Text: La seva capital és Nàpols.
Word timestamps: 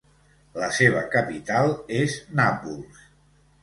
La 0.61 0.69
seva 0.77 1.03
capital 1.17 1.71
és 2.01 2.19
Nàpols. 2.43 3.09